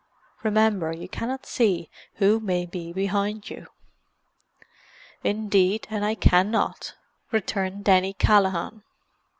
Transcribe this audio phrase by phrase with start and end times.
[0.41, 3.67] Remember you cannot see who may be behind you."
[5.23, 6.95] "Indeed and I cannot,"
[7.31, 8.81] returned Denny Callaghan.